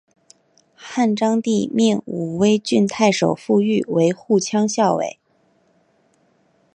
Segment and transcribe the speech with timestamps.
[0.73, 5.19] 汉章帝命武威郡太守傅育为护羌校尉。